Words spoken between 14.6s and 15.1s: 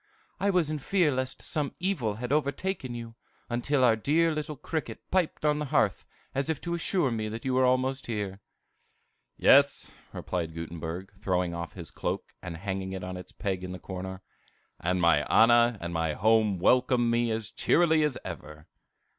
"and